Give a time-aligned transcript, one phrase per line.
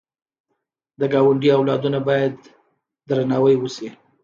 [0.99, 2.33] د ګاونډي اولادونه باید
[3.07, 3.89] درناوی وشي